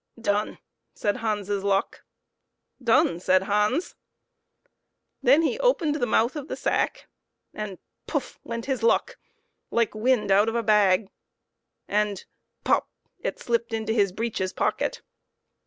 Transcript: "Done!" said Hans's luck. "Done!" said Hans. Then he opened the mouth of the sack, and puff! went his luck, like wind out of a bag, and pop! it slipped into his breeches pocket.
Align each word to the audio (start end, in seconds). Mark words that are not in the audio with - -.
"Done!" 0.19 0.57
said 0.95 1.17
Hans's 1.17 1.63
luck. 1.63 2.03
"Done!" 2.83 3.19
said 3.19 3.43
Hans. 3.43 3.93
Then 5.21 5.43
he 5.43 5.59
opened 5.59 5.93
the 5.97 6.07
mouth 6.07 6.35
of 6.35 6.47
the 6.47 6.55
sack, 6.55 7.07
and 7.53 7.77
puff! 8.07 8.39
went 8.43 8.65
his 8.65 8.81
luck, 8.81 9.19
like 9.69 9.93
wind 9.93 10.31
out 10.31 10.49
of 10.49 10.55
a 10.55 10.63
bag, 10.63 11.11
and 11.87 12.25
pop! 12.63 12.89
it 13.19 13.37
slipped 13.37 13.73
into 13.73 13.93
his 13.93 14.11
breeches 14.11 14.53
pocket. 14.53 15.03